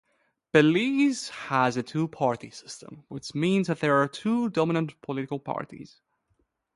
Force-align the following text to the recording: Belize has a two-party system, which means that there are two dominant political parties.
Belize 0.51 1.29
has 1.29 1.77
a 1.77 1.83
two-party 1.83 2.49
system, 2.49 3.03
which 3.09 3.35
means 3.35 3.67
that 3.67 3.81
there 3.81 3.97
are 4.01 4.07
two 4.07 4.49
dominant 4.49 4.99
political 5.03 5.37
parties. 5.37 6.01